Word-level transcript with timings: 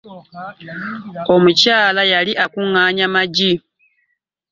Omukyala 1.33 2.01
yali 2.13 2.33
akungaanya 2.43 3.05
magi. 3.15 3.53